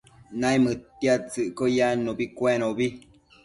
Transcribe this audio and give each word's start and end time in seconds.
naimëdtiadtsëcquio 0.39 1.67
yannubi 1.77 2.25
cuenobi 2.37 2.87